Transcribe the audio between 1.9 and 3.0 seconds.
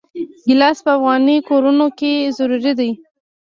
کې ضروري دی.